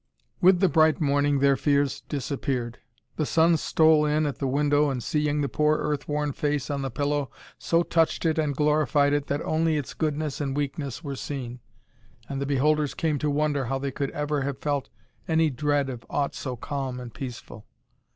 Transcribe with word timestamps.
With 0.41 0.61
the 0.61 0.67
bright 0.67 0.99
morning 0.99 1.41
their 1.41 1.55
fears 1.55 2.01
disappeared. 2.09 2.79
The 3.17 3.25
sun 3.27 3.55
stole 3.57 4.03
in 4.03 4.25
at 4.25 4.39
the 4.39 4.47
window, 4.47 4.89
and 4.89 5.03
seeing 5.03 5.41
the 5.41 5.47
poor 5.47 5.77
earth 5.77 6.07
worn 6.07 6.31
face 6.31 6.71
on 6.71 6.81
the 6.81 6.89
pillow 6.89 7.29
so 7.59 7.83
touched 7.83 8.25
it 8.25 8.39
and 8.39 8.55
glorified 8.55 9.13
it 9.13 9.27
that 9.27 9.43
only 9.43 9.77
its 9.77 9.93
goodness 9.93 10.41
and 10.41 10.57
weakness 10.57 11.03
were 11.03 11.15
seen, 11.15 11.59
and 12.27 12.41
the 12.41 12.47
beholders 12.47 12.95
came 12.95 13.19
to 13.19 13.29
wonder 13.29 13.65
how 13.65 13.77
they 13.77 13.91
could 13.91 14.09
ever 14.09 14.41
have 14.41 14.57
felt 14.57 14.89
any 15.27 15.51
dread 15.51 15.87
of 15.87 16.03
aught 16.09 16.33
so 16.33 16.55
calm 16.55 16.99
and 16.99 17.13
peaceful. 17.13 17.67